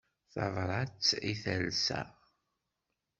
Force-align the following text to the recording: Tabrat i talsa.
Tabrat 0.33 1.03
i 1.31 1.33
talsa. 1.43 2.01